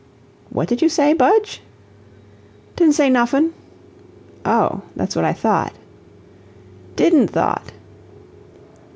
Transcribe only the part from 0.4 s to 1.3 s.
"What did you say,